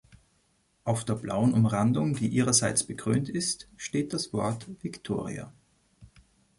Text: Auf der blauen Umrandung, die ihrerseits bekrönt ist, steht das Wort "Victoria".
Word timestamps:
Auf 0.83 1.05
der 1.05 1.13
blauen 1.13 1.53
Umrandung, 1.53 2.15
die 2.15 2.27
ihrerseits 2.27 2.83
bekrönt 2.83 3.29
ist, 3.29 3.69
steht 3.77 4.15
das 4.15 4.33
Wort 4.33 4.67
"Victoria". 4.83 5.53